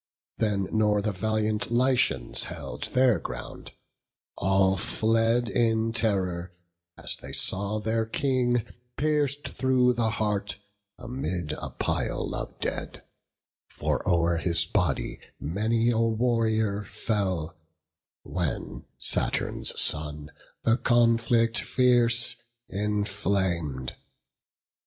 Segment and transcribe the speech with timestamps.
[0.39, 3.73] Then nor the valiant Lycians held their ground;
[4.35, 6.53] All fled in terror,
[6.97, 8.65] as they saw their King
[8.97, 10.57] Pierc'd through the heart,
[10.97, 13.03] amid a pile of dead;
[13.69, 17.55] For o'er his body many a warrior fell,
[18.23, 20.31] When Saturn's son
[20.63, 22.37] the conflict fierce
[22.69, 23.93] inflam'd.